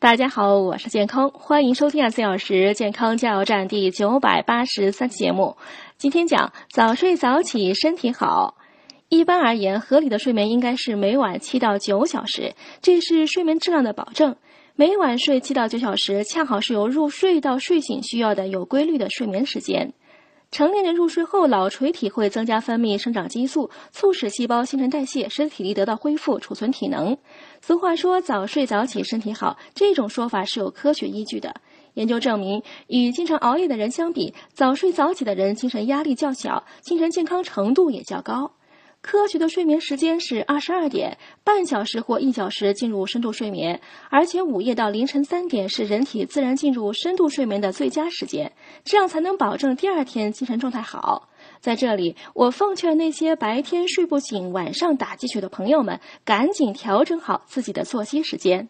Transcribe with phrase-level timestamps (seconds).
[0.00, 5.56] 大家好，我是健康，欢迎收听二十四小时健康加油站第九百八十三期节目。
[5.96, 8.56] 今天讲早睡早起身体好。
[9.08, 14.36] 一般而言，合理的睡眠应该是每晚七到九小时，这是睡眠质量的保证。
[14.76, 19.94] 每晚睡七到九小时，恰好是由入睡到睡醒需要的有规律的睡眠时间。
[20.50, 27.18] 成年人入睡后，脑垂体会增加分泌生长激素，促使细胞新陈代谢，身体力得到恢复，储存体能。
[27.60, 31.54] 俗话说“早睡早起身体好”，这种说法是有科学依据的。
[31.94, 38.52] 研究证明，与经常熬夜的人相比，早睡早起的人精神压力较小，精神健康程度也较高。
[39.00, 43.80] 科学的睡眠时间是二十二点半小时或一小时进入深度睡眠，
[44.10, 48.52] 而且午夜到凌晨三点是人体自然进入深度睡眠的最佳时间，
[48.84, 51.28] 这样才能保证第二天精神状态好。
[51.60, 58.68] 在这里，我奉劝那些白天睡不醒、晚上打鸡血的朋友们，赶紧调整好自己的作息时间。